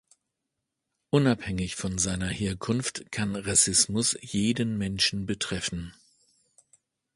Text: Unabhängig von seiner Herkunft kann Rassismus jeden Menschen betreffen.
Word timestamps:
Unabhängig 1.11 1.75
von 1.75 1.99
seiner 1.99 2.25
Herkunft 2.29 3.11
kann 3.11 3.35
Rassismus 3.35 4.17
jeden 4.19 4.79
Menschen 4.79 5.27
betreffen. 5.27 5.93